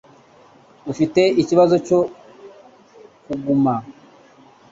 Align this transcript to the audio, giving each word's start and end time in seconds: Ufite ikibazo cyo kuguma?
Ufite 0.91 1.21
ikibazo 1.41 1.75
cyo 1.87 1.99
kuguma? 3.25 3.75